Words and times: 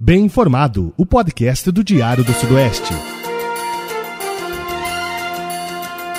Bem 0.00 0.26
Informado, 0.26 0.94
o 0.96 1.04
podcast 1.04 1.72
do 1.72 1.82
Diário 1.82 2.22
do 2.22 2.32
Sudoeste. 2.32 2.94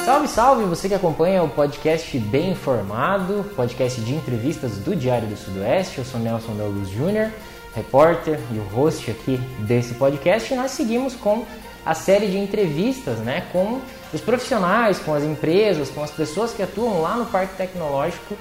Salve, 0.04 0.28
salve! 0.28 0.64
Você 0.66 0.90
que 0.90 0.96
acompanha 0.96 1.42
o 1.42 1.48
podcast 1.48 2.20
Bem 2.20 2.52
Informado, 2.52 3.46
podcast 3.56 4.02
de 4.02 4.14
entrevistas 4.14 4.80
do 4.80 4.94
Diário 4.94 5.30
do 5.30 5.38
Sudoeste. 5.38 6.00
Eu 6.00 6.04
sou 6.04 6.20
Nelson 6.20 6.52
Luz 6.52 6.90
Júnior, 6.90 7.32
repórter 7.74 8.38
e 8.52 8.58
o 8.58 8.64
host 8.64 9.10
aqui 9.12 9.38
desse 9.60 9.94
podcast. 9.94 10.54
E 10.54 10.58
nós 10.58 10.72
seguimos 10.72 11.16
com 11.16 11.46
a 11.86 11.94
série 11.94 12.28
de 12.28 12.38
entrevistas 12.38 13.20
né, 13.20 13.46
com 13.54 13.80
os 14.14 14.20
profissionais, 14.20 15.00
com 15.00 15.14
as 15.14 15.24
empresas, 15.24 15.90
com 15.90 16.04
as 16.04 16.12
pessoas 16.12 16.52
que 16.52 16.62
atuam 16.62 17.02
lá 17.02 17.16
no 17.16 17.28
Parque 17.28 17.56
Tecnológico 17.56 18.36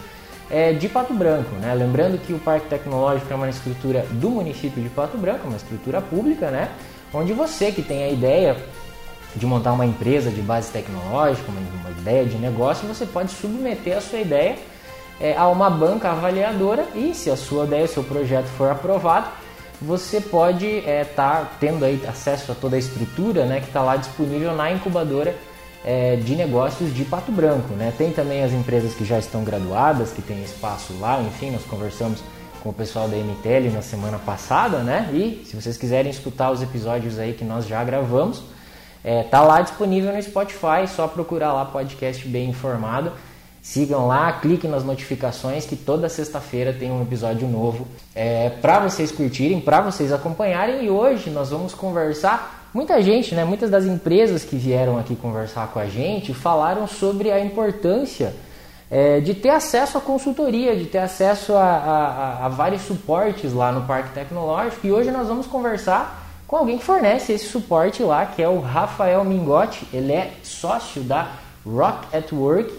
é, 0.51 0.73
de 0.73 0.89
Pato 0.89 1.13
Branco. 1.15 1.55
Né? 1.57 1.75
Lembrando 1.75 2.19
que 2.19 2.33
o 2.33 2.39
Parque 2.39 2.69
Tecnológico 2.69 3.33
é 3.33 3.37
uma 3.37 3.49
estrutura 3.49 4.07
do 4.13 4.31
município 4.31 4.83
de 4.83 4.89
Pato 4.89 5.17
Branco, 5.17 5.47
uma 5.47 5.57
estrutura 5.57 6.01
pública, 6.01 6.51
né? 6.51 6.71
onde 7.13 7.33
você 7.33 7.73
que 7.73 7.83
tem 7.83 8.05
a 8.05 8.09
ideia 8.11 8.57
de 9.35 9.47
montar 9.47 9.73
uma 9.73 9.87
empresa 9.87 10.31
de 10.31 10.41
base 10.41 10.71
tecnológica, 10.71 11.51
uma, 11.51 11.91
ideia 11.91 12.25
de 12.25 12.37
negócio, 12.37 12.87
você 12.87 13.05
pode 13.05 13.31
submeter 13.31 13.97
a 13.97 14.01
sua 14.01 14.21
ideia 14.21 14.57
é, 15.21 15.37
a 15.37 15.49
uma 15.49 15.69
banca 15.69 16.11
avaliadora 16.11 16.87
e 16.95 17.15
se 17.15 17.31
a 17.31 17.37
sua 17.37 17.65
ideia, 17.65 17.85
o 17.85 17.89
seu 17.89 18.05
projeto 18.05 18.47
for 18.47 18.71
aprovado, 18.71 19.29
você 19.81 20.21
pode 20.21 20.67
estar 20.67 20.91
é, 20.91 21.05
tá 21.05 21.49
tendo 21.61 21.85
aí 21.85 22.03
acesso 22.07 22.53
a 22.53 22.55
toda 22.55 22.77
a 22.77 22.79
estrutura 22.79 23.45
né, 23.45 23.61
que 23.61 23.67
está 23.67 23.83
lá 23.83 23.97
disponível 23.97 24.55
na 24.55 24.71
incubadora 24.73 25.35
é, 25.85 26.17
de 26.17 26.35
negócios 26.35 26.95
de 26.95 27.05
Pato 27.05 27.33
Branco. 27.33 27.75
Né? 27.75 27.93
Tem 27.97 28.11
também 28.13 28.43
as 28.43 28.53
empresas 28.53 28.95
que 28.95 29.05
já 29.05 29.19
estão 29.19 29.45
graduadas, 29.45 30.13
que 30.13 30.23
têm 30.23 30.43
espaço 30.43 30.93
lá, 31.01 31.21
enfim, 31.23 31.51
nós 31.51 31.65
conversamos 31.65 32.21
com 32.63 32.71
o 32.71 32.73
pessoal 32.73 33.09
da 33.09 33.17
MTL 33.17 33.71
na 33.73 33.83
semana 33.83 34.19
passada, 34.19 34.79
né? 34.79 35.11
E 35.13 35.45
se 35.47 35.55
vocês 35.55 35.77
quiserem 35.77 36.11
escutar 36.11 36.51
os 36.51 36.61
episódios 36.61 37.19
aí 37.19 37.33
que 37.33 37.45
nós 37.45 37.67
já 37.67 37.83
gravamos, 37.85 38.43
é, 39.05 39.23
tá 39.23 39.43
lá 39.43 39.61
disponível 39.61 40.13
no 40.13 40.23
Spotify, 40.23 40.87
só 40.89 41.07
procurar 41.07 41.53
lá 41.53 41.65
podcast 41.65 42.27
bem 42.27 42.51
informado. 42.51 43.13
Sigam 43.63 44.07
lá, 44.07 44.33
cliquem 44.33 44.71
nas 44.71 44.85
notificações 44.85 45.67
que 45.67 45.77
toda 45.77 46.09
sexta-feira 46.09 46.73
tem 46.73 46.91
um 46.91 47.03
episódio 47.03 47.47
novo 47.47 47.87
é, 48.15 48.51
para 48.51 48.81
vocês 48.81 49.13
curtirem, 49.13 49.61
para 49.61 49.81
vocês 49.81 50.13
acompanharem. 50.13 50.85
E 50.85 50.91
hoje 50.91 51.31
nós 51.31 51.51
vamos 51.51 51.75
conversar. 51.75 52.58
Muita 52.73 53.01
gente, 53.01 53.35
né, 53.35 53.45
muitas 53.45 53.71
das 53.71 53.87
empresas 53.87 54.45
que 54.45 54.57
vieram 54.57 54.99
aqui 54.99 55.17
conversar 55.17 55.69
com 55.69 55.79
a 55.79 55.87
gente 55.87 56.35
falaram 56.35 56.87
sobre 56.87 57.31
a 57.31 57.41
importância 57.41 58.35
é, 58.91 59.21
de 59.21 59.35
ter 59.35 59.49
acesso 59.49 59.97
à 59.97 60.01
consultoria, 60.01 60.77
de 60.77 60.85
ter 60.85 60.99
acesso 60.99 61.55
a, 61.55 61.65
a, 61.65 62.47
a 62.47 62.49
vários 62.49 62.83
suportes 62.83 63.55
lá 63.55 63.73
no 63.73 63.87
Parque 63.87 64.11
Tecnológico. 64.13 64.87
E 64.87 64.93
hoje 64.93 65.11
nós 65.11 65.29
vamos 65.29 65.47
conversar 65.47 66.27
com 66.47 66.57
alguém 66.57 66.79
que 66.79 66.85
fornece 66.85 67.33
esse 67.33 67.47
suporte 67.47 68.03
lá, 68.03 68.27
que 68.27 68.43
é 68.43 68.49
o 68.49 68.61
Rafael 68.61 69.25
Mingotti. 69.25 69.87
Ele 69.93 70.13
é 70.13 70.33
sócio 70.43 71.03
da 71.03 71.33
Rock 71.67 72.15
at 72.17 72.33
Work, 72.33 72.73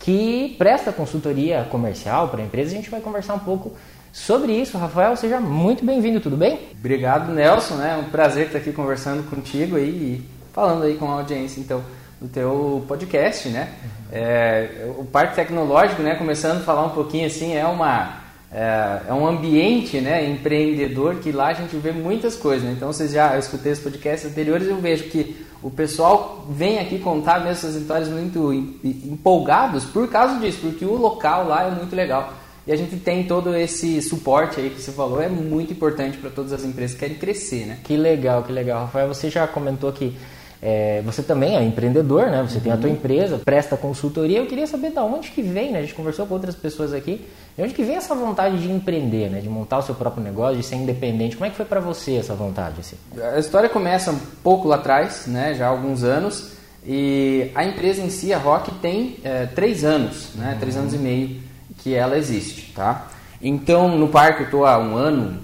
que 0.00 0.56
presta 0.58 0.92
consultoria 0.92 1.66
comercial 1.70 2.28
para 2.28 2.42
empresas. 2.42 2.72
A 2.72 2.76
gente 2.76 2.90
vai 2.90 3.00
conversar 3.00 3.34
um 3.34 3.40
pouco 3.40 3.72
sobre 4.12 4.52
isso. 4.52 4.78
Rafael, 4.78 5.16
seja 5.16 5.40
muito 5.40 5.84
bem-vindo, 5.84 6.20
tudo 6.20 6.36
bem? 6.36 6.58
Obrigado, 6.78 7.32
Nelson. 7.32 7.82
É 7.82 7.96
um 7.96 8.04
prazer 8.04 8.46
estar 8.46 8.58
aqui 8.58 8.72
conversando 8.72 9.28
contigo 9.28 9.76
aí 9.76 9.88
e 9.88 10.24
falando 10.52 10.84
aí 10.84 10.94
com 10.96 11.10
a 11.10 11.14
audiência, 11.14 11.60
então, 11.60 11.82
do 12.20 12.28
teu 12.28 12.84
podcast, 12.88 13.48
né? 13.48 13.68
É, 14.10 14.90
o 14.96 15.04
Parque 15.04 15.34
Tecnológico, 15.34 16.02
né? 16.02 16.14
Começando 16.14 16.58
a 16.58 16.64
falar 16.64 16.84
um 16.86 16.90
pouquinho 16.90 17.26
assim, 17.26 17.54
é 17.54 17.66
uma 17.66 18.24
é, 18.50 19.02
é, 19.08 19.12
um 19.12 19.26
ambiente 19.26 20.00
né, 20.00 20.24
empreendedor 20.24 21.16
que 21.16 21.32
lá 21.32 21.48
a 21.48 21.52
gente 21.52 21.76
vê 21.76 21.92
muitas 21.92 22.36
coisas. 22.36 22.62
Né? 22.62 22.74
Então, 22.76 22.92
vocês 22.92 23.12
já 23.12 23.34
eu 23.34 23.40
escutei 23.40 23.72
os 23.72 23.80
podcasts 23.80 24.30
anteriores 24.30 24.68
eu 24.68 24.76
vejo 24.76 25.04
que 25.04 25.44
o 25.62 25.70
pessoal 25.70 26.46
vem 26.48 26.78
aqui 26.78 26.98
contar 26.98 27.38
mesmo 27.40 27.50
essas 27.50 27.74
histórias 27.74 28.08
muito 28.08 28.52
empolgados 28.84 29.84
por 29.84 30.08
causa 30.08 30.38
disso, 30.38 30.60
porque 30.62 30.84
o 30.84 30.94
local 30.94 31.48
lá 31.48 31.66
é 31.66 31.70
muito 31.70 31.96
legal. 31.96 32.32
E 32.66 32.72
a 32.72 32.76
gente 32.76 32.96
tem 32.96 33.24
todo 33.24 33.54
esse 33.54 34.02
suporte 34.02 34.60
aí 34.60 34.70
que 34.70 34.80
você 34.80 34.90
falou, 34.90 35.22
é 35.22 35.28
muito 35.28 35.72
importante 35.72 36.18
para 36.18 36.30
todas 36.30 36.52
as 36.52 36.64
empresas 36.64 36.94
que 36.94 37.00
querem 37.00 37.16
crescer, 37.16 37.64
né? 37.64 37.78
Que 37.84 37.96
legal, 37.96 38.42
que 38.42 38.52
legal. 38.52 38.86
Rafael, 38.86 39.06
você 39.06 39.30
já 39.30 39.46
comentou 39.46 39.92
que 39.92 40.16
é, 40.60 41.00
você 41.02 41.22
também 41.22 41.56
é 41.56 41.62
empreendedor, 41.62 42.26
né? 42.26 42.42
Você 42.42 42.56
uhum. 42.56 42.64
tem 42.64 42.72
a 42.72 42.76
tua 42.76 42.88
uhum. 42.88 42.96
empresa, 42.96 43.38
presta 43.38 43.76
consultoria. 43.76 44.38
Eu 44.38 44.46
queria 44.46 44.66
saber 44.66 44.90
de 44.90 44.98
onde 44.98 45.30
que 45.30 45.42
vem, 45.42 45.70
né? 45.70 45.78
A 45.78 45.82
gente 45.82 45.94
conversou 45.94 46.26
com 46.26 46.34
outras 46.34 46.56
pessoas 46.56 46.92
aqui. 46.92 47.24
De 47.56 47.62
onde 47.62 47.72
que 47.72 47.84
vem 47.84 47.94
essa 47.94 48.14
vontade 48.16 48.60
de 48.60 48.68
empreender, 48.68 49.30
né? 49.30 49.40
De 49.40 49.48
montar 49.48 49.78
o 49.78 49.82
seu 49.82 49.94
próprio 49.94 50.24
negócio, 50.24 50.56
de 50.56 50.64
ser 50.64 50.74
independente. 50.74 51.36
Como 51.36 51.46
é 51.46 51.50
que 51.50 51.56
foi 51.56 51.66
para 51.66 51.78
você 51.78 52.16
essa 52.16 52.34
vontade? 52.34 52.80
Assim? 52.80 52.96
A 53.22 53.38
história 53.38 53.68
começa 53.68 54.10
um 54.10 54.18
pouco 54.42 54.66
lá 54.66 54.74
atrás, 54.74 55.28
né? 55.28 55.54
Já 55.54 55.66
há 55.66 55.68
alguns 55.68 56.02
anos. 56.02 56.52
E 56.84 57.50
a 57.54 57.64
empresa 57.64 58.02
em 58.02 58.10
si, 58.10 58.32
a 58.32 58.38
Rock, 58.38 58.72
tem 58.76 59.18
é, 59.22 59.46
três 59.46 59.84
anos, 59.84 60.30
né? 60.34 60.52
Uhum. 60.54 60.58
Três 60.58 60.76
anos 60.76 60.94
e 60.94 60.98
meio 60.98 61.45
que 61.86 61.94
ela 61.94 62.18
existe, 62.18 62.72
tá? 62.72 63.06
Então, 63.40 63.96
no 63.96 64.08
parque 64.08 64.40
eu 64.40 64.46
estou 64.46 64.66
há 64.66 64.76
um 64.76 64.96
ano 64.96 65.38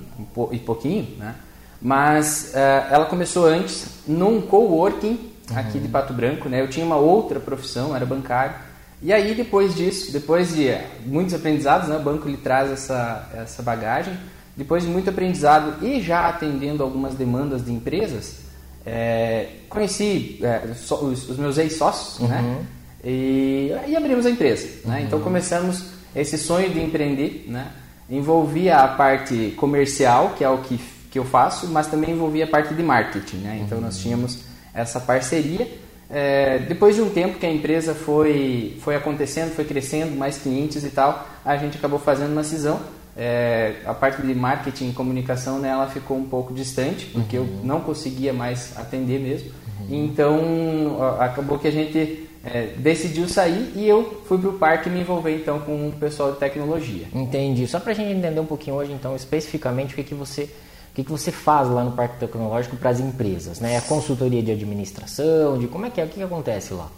e 0.51 0.59
pouquinho, 0.59 1.07
né? 1.17 1.37
Mas 1.81 2.53
uh, 2.53 2.93
ela 2.93 3.07
começou 3.07 3.47
antes 3.47 3.87
num 4.09 4.41
coworking 4.41 5.21
uhum. 5.49 5.57
aqui 5.57 5.79
de 5.79 5.87
Pato 5.87 6.13
Branco, 6.13 6.49
né? 6.49 6.61
Eu 6.61 6.69
tinha 6.69 6.85
uma 6.85 6.97
outra 6.97 7.39
profissão, 7.39 7.95
era 7.95 8.05
bancário. 8.05 8.57
E 9.01 9.13
aí 9.13 9.37
depois 9.37 9.73
disso, 9.77 10.13
depois 10.13 10.53
de 10.53 10.77
muitos 11.07 11.33
aprendizados, 11.33 11.89
né? 11.89 11.97
O 11.97 12.03
banco 12.03 12.29
lhe 12.29 12.39
traz 12.39 12.73
essa 12.73 13.31
essa 13.35 13.63
bagagem. 13.63 14.19
Depois 14.57 14.83
de 14.83 14.89
muito 14.89 15.11
aprendizado 15.11 15.77
e 15.81 16.03
já 16.03 16.29
atendendo 16.29 16.83
algumas 16.83 17.15
demandas 17.15 17.65
de 17.65 17.73
empresas, 17.73 18.41
é, 18.85 19.47
conheci 19.69 20.41
é, 20.43 20.75
so, 20.75 20.97
os, 20.97 21.29
os, 21.29 21.37
meus 21.37 21.57
ex-sócios, 21.57 22.29
né? 22.29 22.41
uhum. 22.41 22.55
né? 22.55 22.67
E, 23.05 23.95
abrimos 23.97 24.27
a 24.27 24.31
empresa, 24.31 24.67
né? 24.85 24.99
Uhum. 24.99 25.05
Então 25.05 25.21
começamos 25.21 26.02
esse 26.15 26.39
sonho 26.39 26.71
de 26.71 26.81
empreender, 26.81 27.47
né? 27.49 27.69
Envolvia 28.11 28.78
a 28.78 28.89
parte 28.89 29.55
comercial, 29.56 30.34
que 30.37 30.45
é 30.45 30.49
o 30.49 30.59
que 30.59 30.78
que 31.12 31.19
eu 31.19 31.25
faço, 31.27 31.69
mas 31.69 31.87
também 31.87 32.11
envolvia 32.11 32.45
a 32.45 32.49
parte 32.49 32.73
de 32.73 32.83
marketing. 32.83 33.37
Né? 33.37 33.61
Então 33.62 33.78
uhum. 33.78 33.84
nós 33.84 33.99
tínhamos 33.99 34.39
essa 34.73 34.99
parceria. 34.99 35.69
É, 36.09 36.59
depois 36.61 36.97
de 36.97 37.03
um 37.03 37.11
tempo 37.11 37.39
que 37.39 37.45
a 37.45 37.53
empresa 37.53 37.95
foi, 37.95 38.78
foi 38.81 38.97
acontecendo, 38.97 39.55
foi 39.55 39.67
crescendo, 39.67 40.17
mais 40.17 40.39
clientes 40.39 40.83
e 40.84 40.89
tal, 40.89 41.27
a 41.45 41.56
gente 41.59 41.77
acabou 41.77 41.99
fazendo 41.99 42.33
uma 42.33 42.43
cisão. 42.43 42.81
É, 43.15 43.77
a 43.84 43.93
parte 43.93 44.23
de 44.23 44.34
marketing 44.34 44.89
e 44.89 44.93
comunicação 44.94 45.59
né, 45.59 45.69
ela 45.69 45.87
ficou 45.87 46.17
um 46.17 46.25
pouco 46.25 46.55
distante, 46.55 47.05
porque 47.06 47.37
uhum. 47.37 47.59
eu 47.61 47.65
não 47.65 47.81
conseguia 47.81 48.33
mais 48.33 48.73
atender 48.79 49.21
mesmo. 49.21 49.50
Uhum. 49.81 49.87
Então 49.91 51.19
acabou 51.21 51.59
que 51.59 51.69
a 51.69 51.73
gente 51.73 52.27
é, 52.45 52.75
decidiu 52.77 53.29
sair 53.29 53.73
e 53.77 53.89
eu 53.89 54.23
fui 54.27 54.39
para 54.39 54.49
o 54.49 54.55
parque 54.55 54.91
me 54.91 55.01
envolver 55.01 55.35
então 55.37 55.61
com 55.61 55.89
o 55.89 55.93
pessoal 55.93 56.33
de 56.33 56.39
tecnologia. 56.39 57.07
Entendi. 57.15 57.67
Só 57.67 57.79
para 57.79 57.93
a 57.93 57.95
gente 57.95 58.13
entender 58.13 58.41
um 58.41 58.47
pouquinho 58.47 58.77
hoje, 58.77 58.93
então, 58.93 59.15
especificamente 59.15 59.93
o 59.93 59.97
que, 59.97 60.05
que 60.05 60.15
você 60.15 60.49
o 60.93 60.95
que, 60.95 61.05
que 61.05 61.11
você 61.11 61.33
faz 61.33 61.71
lá 61.71 61.83
no 61.83 61.93
Parque 61.93 62.19
Tecnológico 62.19 62.77
para 62.77 62.91
as 62.91 63.01
empresas? 63.01 63.61
Né? 63.61 63.79
A 63.79 63.81
consultoria 63.81 64.43
de 64.43 64.53
administração, 64.53 65.59
de 65.59 65.67
como 65.67 65.87
é 65.87 65.91
que 65.91 65.99
é, 65.99 66.05
o 66.05 66.09
que, 66.09 66.17
que 66.17 66.23
acontece 66.23 66.75
lá? 66.75 66.91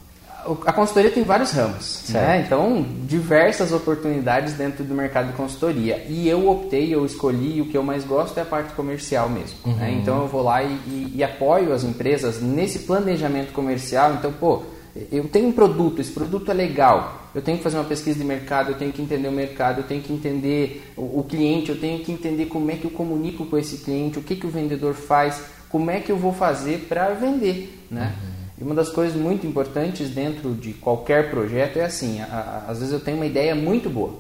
A 0.67 0.73
consultoria 0.73 1.11
tem 1.11 1.23
vários 1.23 1.53
ramos, 1.53 2.05
né? 2.11 2.45
então 2.45 2.85
diversas 3.07 3.73
oportunidades 3.73 4.53
dentro 4.53 4.85
do 4.85 4.95
mercado 4.95 5.29
de 5.29 5.33
consultoria. 5.35 6.05
E 6.07 6.29
eu 6.29 6.51
optei, 6.51 6.93
eu 6.93 7.07
escolhi, 7.07 7.63
o 7.63 7.67
que 7.67 7.79
eu 7.79 7.83
mais 7.83 8.05
gosto 8.05 8.37
é 8.37 8.43
a 8.43 8.45
parte 8.45 8.75
comercial 8.75 9.31
mesmo. 9.31 9.57
Né? 9.65 9.73
Uhum. 9.73 9.79
Né? 9.79 9.93
Então 10.03 10.23
eu 10.23 10.29
vou 10.29 10.43
lá 10.43 10.63
e, 10.63 10.73
e, 10.87 11.13
e 11.15 11.25
apoio 11.25 11.73
as 11.73 11.85
empresas 11.85 12.43
nesse 12.43 12.81
planejamento 12.81 13.53
comercial. 13.53 14.15
Então, 14.15 14.33
pô, 14.33 14.65
eu 15.11 15.27
tenho 15.29 15.49
um 15.49 15.53
produto, 15.53 16.01
esse 16.01 16.13
produto 16.13 16.51
é 16.51 16.55
legal, 16.55 17.31
eu 17.35 17.43
tenho 17.43 17.59
que 17.59 17.65
fazer 17.65 17.77
uma 17.77 17.85
pesquisa 17.85 18.17
de 18.17 18.25
mercado, 18.25 18.71
eu 18.71 18.79
tenho 18.79 18.93
que 18.93 19.03
entender 19.03 19.27
o 19.27 19.33
mercado, 19.33 19.81
eu 19.81 19.85
tenho 19.85 20.01
que 20.01 20.13
entender 20.13 20.93
o, 20.97 21.21
o 21.21 21.27
cliente, 21.29 21.71
eu 21.71 21.81
tenho 21.81 21.99
que 22.05 22.13
entender 22.13 22.47
como 22.47 22.71
é 22.71 22.77
que 22.77 22.85
eu 22.85 22.91
comunico 22.91 23.45
com 23.47 23.59
esse 23.59 23.79
cliente, 23.79 24.21
o 24.21 24.23
que, 24.23 24.37
que 24.37 24.47
o 24.47 24.51
vendedor 24.51 24.95
faz, 24.95 25.43
como 25.69 25.91
é 25.91 25.99
que 25.99 26.13
eu 26.13 26.17
vou 26.17 26.33
fazer 26.33 26.87
para 26.89 27.09
vender, 27.11 27.77
né? 27.91 28.15
Uhum. 28.23 28.31
E 28.61 28.63
uma 28.63 28.75
das 28.75 28.89
coisas 28.89 29.21
muito 29.21 29.45
importantes 29.45 30.11
dentro 30.11 30.55
de 30.55 30.73
qualquer 30.75 31.29
projeto 31.29 31.77
é 31.79 31.85
assim, 31.85 32.21
a, 32.21 32.27
a, 32.27 32.71
às 32.71 32.79
vezes 32.79 32.93
eu 32.93 33.01
tenho 33.01 33.17
uma 33.17 33.27
ideia 33.27 33.53
muito 33.53 33.91
boa, 33.91 34.15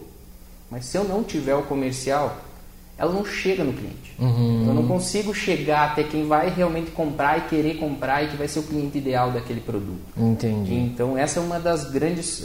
mas 0.69 0.87
se 0.87 0.99
eu 0.99 1.05
não 1.05 1.23
tiver 1.23 1.55
o 1.55 1.62
comercial, 1.62 2.37
ela 2.96 3.12
não 3.12 3.25
chega 3.25 3.64
no 3.64 3.73
cliente. 3.73 4.14
Uhum. 4.19 4.64
Eu 4.69 4.75
não 4.75 4.87
consigo 4.87 5.35
chegar 5.35 5.91
até 5.91 6.05
quem 6.05 6.26
vai 6.26 6.49
realmente 6.49 6.91
comprar 6.93 7.38
e 7.38 7.49
querer 7.49 7.75
comprar 7.75 8.23
e 8.23 8.29
que 8.29 8.37
vai 8.37 8.46
ser 8.46 8.61
o 8.61 8.62
cliente 8.62 8.99
ideal 8.99 9.32
daquele 9.32 9.61
produto. 9.61 10.00
Entendi. 10.17 10.75
Então 10.75 11.19
essa 11.19 11.41
é 11.41 11.43
uma 11.43 11.58
das 11.58 11.91
grandes, 11.91 12.44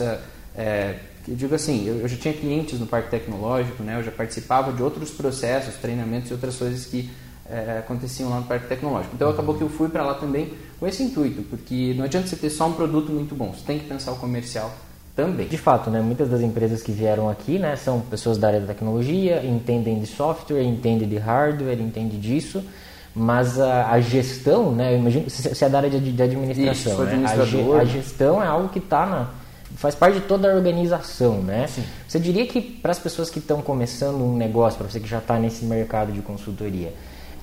é, 0.55 0.95
eu 1.27 1.35
digo 1.35 1.53
assim, 1.53 1.87
eu, 1.87 1.99
eu, 1.99 2.07
já 2.07 2.17
tinha 2.17 2.33
clientes 2.33 2.79
no 2.79 2.87
parque 2.87 3.11
tecnológico, 3.11 3.83
né? 3.83 3.97
Eu 3.99 4.03
já 4.03 4.11
participava 4.11 4.73
de 4.73 4.81
outros 4.81 5.11
processos, 5.11 5.75
treinamentos 5.75 6.31
e 6.31 6.33
outras 6.33 6.55
coisas 6.55 6.85
que 6.85 7.09
uh, 7.45 7.79
aconteciam 7.79 8.29
lá 8.29 8.39
no 8.39 8.45
parque 8.45 8.67
tecnológico. 8.67 9.13
Então 9.15 9.29
acabou 9.29 9.55
que 9.55 9.61
eu 9.61 9.69
fui 9.69 9.89
para 9.89 10.03
lá 10.03 10.15
também 10.15 10.53
com 10.79 10.87
esse 10.87 11.03
intuito, 11.03 11.43
porque 11.43 11.93
não 11.95 12.05
adianta 12.05 12.27
você 12.27 12.35
ter 12.35 12.49
só 12.49 12.67
um 12.67 12.73
produto 12.73 13.11
muito 13.11 13.35
bom, 13.35 13.53
você 13.53 13.63
tem 13.65 13.77
que 13.77 13.85
pensar 13.85 14.13
o 14.13 14.15
comercial 14.15 14.73
também. 15.25 15.47
De 15.47 15.57
fato, 15.57 15.89
né, 15.89 16.01
muitas 16.01 16.29
das 16.29 16.41
empresas 16.41 16.81
que 16.81 16.91
vieram 16.91 17.29
aqui 17.29 17.59
né, 17.59 17.75
são 17.75 17.99
pessoas 18.01 18.37
da 18.37 18.47
área 18.47 18.59
da 18.61 18.67
tecnologia, 18.67 19.43
entendem 19.45 19.99
de 19.99 20.07
software, 20.07 20.63
entendem 20.63 21.07
de 21.07 21.17
hardware, 21.17 21.79
entendem 21.79 22.19
disso, 22.19 22.63
Mas 23.15 23.59
a, 23.59 23.91
a 23.91 23.99
gestão, 23.99 24.71
né? 24.71 24.93
Eu 24.93 24.99
imagino 24.99 25.29
você 25.29 25.65
é 25.65 25.69
da 25.69 25.79
área 25.79 25.89
de, 25.89 26.11
de 26.11 26.21
administração, 26.21 26.93
Isso, 26.93 27.03
né? 27.03 27.25
A, 27.25 27.81
a, 27.81 27.85
gestão 27.85 28.41
é 28.41 28.47
algo 28.47 28.69
que 28.69 28.79
está 28.79 29.05
na 29.05 29.29
faz 29.75 29.95
parte 29.95 30.19
de 30.19 30.25
toda 30.25 30.51
a 30.51 30.55
organização, 30.55 31.41
né? 31.41 31.67
Sim. 31.67 31.83
Você 32.07 32.19
diria 32.19 32.45
que 32.45 32.61
para 32.61 32.91
as 32.91 32.99
pessoas 32.99 33.29
que 33.29 33.39
estão 33.39 33.61
começando 33.61 34.21
um 34.21 34.35
negócio, 34.35 34.77
para 34.77 34.89
você 34.89 34.99
que 34.99 35.07
já 35.07 35.19
está 35.19 35.39
nesse 35.39 35.65
mercado 35.65 36.11
de 36.11 36.21
consultoria, 36.21 36.93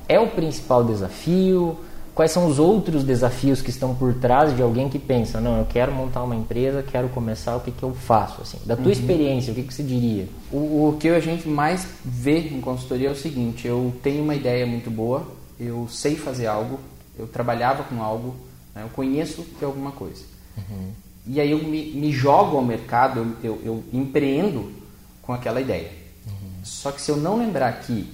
é 0.09 0.19
o 0.21 0.29
principal 0.29 0.85
desafio? 0.85 1.79
Quais 2.17 2.33
são 2.33 2.47
os 2.47 2.59
outros 2.59 3.05
desafios 3.05 3.61
que 3.61 3.69
estão 3.69 3.95
por 3.95 4.15
trás 4.15 4.57
de 4.57 4.63
alguém 4.63 4.89
que 4.89 4.99
pensa, 4.99 5.39
não, 5.39 5.59
eu 5.59 5.67
quero 5.67 5.93
montar 5.93 6.23
uma 6.23 6.35
empresa, 6.35 6.83
quero 6.83 7.11
começar, 7.11 7.55
o 7.57 7.61
que, 7.61 7.71
que 7.71 7.83
eu 7.83 7.93
faço? 7.95 8.41
Assim, 8.41 8.57
da 8.65 8.75
tua 8.75 8.87
uhum. 8.87 8.93
experiência, 8.93 9.53
o 9.53 9.55
que, 9.55 9.63
que 9.63 9.75
você 9.75 9.83
diria? 9.83 10.27
O, 10.51 10.89
o 10.89 10.97
que 10.99 11.11
a 11.11 11.21
gente 11.21 11.47
mais 11.47 11.87
vê 12.03 12.39
em 12.39 12.59
consultoria 12.63 13.11
é 13.11 13.13
o 13.13 13.15
seguinte: 13.15 13.69
eu 13.69 13.93
tenho 14.03 14.23
uma 14.23 14.35
ideia 14.35 14.65
muito 14.65 14.91
boa, 14.91 15.29
eu 15.61 15.87
sei 15.91 16.17
fazer 16.17 16.47
algo, 16.47 16.81
eu 17.19 17.27
trabalhava 17.27 17.85
com 17.85 18.03
algo, 18.03 18.35
né, 18.75 18.81
eu 18.83 18.89
conheço 18.89 19.45
de 19.59 19.65
alguma 19.67 19.93
coisa. 19.93 20.25
Uhum. 20.57 20.93
E 21.27 21.39
aí 21.39 21.51
eu 21.51 21.59
me, 21.59 21.93
me 21.93 22.13
jogo 22.13 22.57
ao 22.57 22.65
mercado, 22.65 23.37
eu, 23.43 23.51
eu, 23.53 23.63
eu, 23.63 23.85
empreendo 23.93 24.73
com 25.21 25.35
aquela 25.35 25.61
ideia. 25.61 25.91
Uhum. 26.27 26.65
Só 26.65 26.91
que 26.91 27.03
se 27.03 27.11
eu 27.11 27.19
não 27.19 27.37
lembrar 27.37 27.79
que 27.81 28.09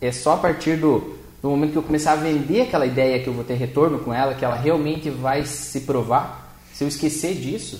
é 0.00 0.12
só 0.12 0.34
a 0.34 0.36
partir 0.36 0.76
do, 0.76 1.23
do 1.44 1.50
momento 1.50 1.72
que 1.72 1.76
eu 1.76 1.82
começar 1.82 2.12
a 2.12 2.16
vender 2.16 2.62
aquela 2.62 2.86
ideia 2.86 3.22
que 3.22 3.26
eu 3.26 3.34
vou 3.34 3.44
ter 3.44 3.52
retorno 3.52 3.98
com 3.98 4.14
ela, 4.14 4.32
que 4.32 4.42
ela 4.42 4.56
realmente 4.56 5.10
vai 5.10 5.44
se 5.44 5.82
provar, 5.82 6.56
se 6.72 6.82
eu 6.82 6.88
esquecer 6.88 7.34
disso, 7.34 7.78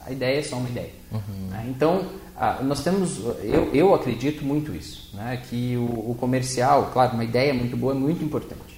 a 0.00 0.10
ideia 0.10 0.40
é 0.40 0.42
só 0.42 0.56
uma 0.56 0.68
ideia. 0.68 0.90
Uhum. 1.12 1.48
Né? 1.48 1.66
Então, 1.68 2.06
ah, 2.36 2.58
nós 2.64 2.82
temos, 2.82 3.20
eu, 3.44 3.72
eu 3.72 3.94
acredito 3.94 4.44
muito 4.44 4.74
isso, 4.74 5.14
né? 5.14 5.40
que 5.48 5.76
o, 5.76 6.10
o, 6.10 6.16
comercial, 6.18 6.90
claro, 6.92 7.14
uma 7.14 7.22
ideia 7.22 7.54
muito 7.54 7.76
boa 7.76 7.94
é 7.94 7.96
muito 7.96 8.24
importante 8.24 8.74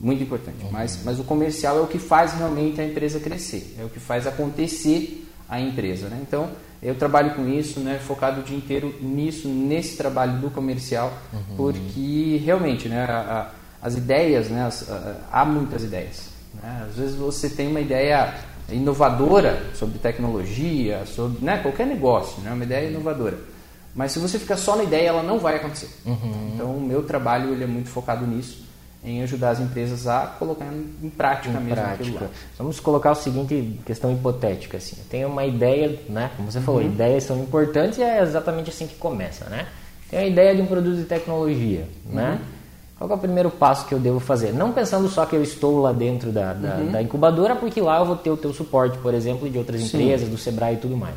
muito 0.00 0.22
importante. 0.22 0.62
Uhum. 0.62 0.70
Mas, 0.70 1.02
mas 1.04 1.18
o 1.18 1.24
comercial 1.24 1.78
é 1.78 1.80
o 1.80 1.88
que 1.88 1.98
faz 1.98 2.34
realmente 2.34 2.80
a 2.80 2.86
empresa 2.86 3.18
crescer, 3.18 3.74
é 3.80 3.84
o 3.84 3.88
que 3.88 3.98
faz 3.98 4.28
acontecer 4.28 5.27
a 5.48 5.60
empresa. 5.60 6.08
Né? 6.08 6.18
Então, 6.20 6.50
eu 6.82 6.94
trabalho 6.94 7.34
com 7.34 7.48
isso, 7.48 7.80
né, 7.80 7.98
focado 7.98 8.40
o 8.40 8.44
dia 8.44 8.56
inteiro 8.56 8.94
nisso, 9.00 9.48
nesse 9.48 9.96
trabalho 9.96 10.38
do 10.38 10.50
comercial, 10.50 11.12
uhum. 11.32 11.56
porque 11.56 12.40
realmente 12.44 12.88
né, 12.88 13.04
a, 13.04 13.50
a, 13.82 13.86
as 13.86 13.96
ideias, 13.96 14.48
né, 14.48 14.64
as, 14.64 14.88
a, 14.88 15.16
há 15.32 15.44
muitas 15.44 15.82
ideias. 15.82 16.28
Né? 16.62 16.86
Às 16.88 16.96
vezes 16.96 17.16
você 17.16 17.48
tem 17.48 17.68
uma 17.68 17.80
ideia 17.80 18.34
inovadora 18.70 19.70
sobre 19.74 19.98
tecnologia, 19.98 21.04
sobre 21.06 21.44
né, 21.44 21.58
qualquer 21.58 21.86
negócio, 21.86 22.40
né, 22.42 22.52
uma 22.52 22.64
ideia 22.64 22.88
inovadora. 22.88 23.38
Mas 23.94 24.12
se 24.12 24.20
você 24.20 24.38
ficar 24.38 24.56
só 24.56 24.76
na 24.76 24.84
ideia, 24.84 25.08
ela 25.08 25.22
não 25.22 25.40
vai 25.40 25.56
acontecer. 25.56 25.88
Uhum. 26.06 26.52
Então, 26.54 26.76
o 26.76 26.80
meu 26.80 27.02
trabalho 27.02 27.52
ele 27.52 27.64
é 27.64 27.66
muito 27.66 27.88
focado 27.88 28.24
nisso 28.24 28.67
em 29.02 29.22
ajudar 29.22 29.50
as 29.50 29.60
empresas 29.60 30.06
a 30.06 30.26
colocar 30.38 30.66
em 30.66 31.08
prática 31.10 31.56
em 31.56 31.62
mesmo 31.62 31.74
prática. 31.74 32.30
Vamos 32.56 32.80
colocar 32.80 33.12
o 33.12 33.14
seguinte 33.14 33.78
questão 33.86 34.12
hipotética 34.12 34.76
assim. 34.76 34.96
Tenho 35.08 35.28
uma 35.28 35.44
ideia, 35.46 35.98
né? 36.08 36.30
Como 36.36 36.50
você 36.50 36.60
falou, 36.60 36.80
uhum. 36.80 36.88
ideias 36.88 37.24
são 37.24 37.40
importantes 37.40 37.98
e 37.98 38.02
é 38.02 38.20
exatamente 38.20 38.70
assim 38.70 38.86
que 38.86 38.96
começa, 38.96 39.44
né? 39.46 39.66
Tenho 40.10 40.22
a 40.22 40.26
ideia 40.26 40.54
de 40.54 40.62
um 40.62 40.66
produto 40.66 40.96
de 40.96 41.04
tecnologia, 41.04 41.86
uhum. 42.06 42.14
né? 42.14 42.40
Qual 42.98 43.08
é 43.08 43.14
o 43.14 43.18
primeiro 43.18 43.50
passo 43.50 43.86
que 43.86 43.94
eu 43.94 44.00
devo 44.00 44.18
fazer? 44.18 44.52
Não 44.52 44.72
pensando 44.72 45.08
só 45.08 45.24
que 45.24 45.36
eu 45.36 45.42
estou 45.42 45.80
lá 45.80 45.92
dentro 45.92 46.32
da, 46.32 46.52
da, 46.52 46.76
uhum. 46.76 46.90
da 46.90 47.00
incubadora, 47.00 47.54
porque 47.54 47.80
lá 47.80 48.00
eu 48.00 48.04
vou 48.04 48.16
ter 48.16 48.30
o 48.30 48.36
teu 48.36 48.52
suporte, 48.52 48.98
por 48.98 49.14
exemplo, 49.14 49.48
de 49.48 49.56
outras 49.56 49.80
Sim. 49.82 49.86
empresas, 49.98 50.28
do 50.28 50.36
Sebrae 50.36 50.74
e 50.74 50.78
tudo 50.78 50.96
mais. 50.96 51.14